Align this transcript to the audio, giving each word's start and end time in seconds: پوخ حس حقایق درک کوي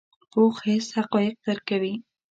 پوخ 0.31 0.55
حس 0.67 0.87
حقایق 0.97 1.35
درک 1.45 1.63
کوي 1.69 1.93